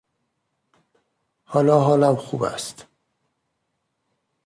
حالا 1.45 1.79
حالم 1.79 2.15
خوب 2.15 2.43
است. 2.43 2.87